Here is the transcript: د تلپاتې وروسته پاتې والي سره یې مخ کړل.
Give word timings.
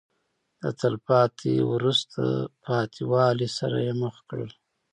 د 0.61 0.63
تلپاتې 0.81 1.53
وروسته 1.71 2.21
پاتې 2.65 3.01
والي 3.11 3.47
سره 3.57 3.77
یې 3.85 3.93
مخ 4.01 4.15
کړل. 4.29 4.51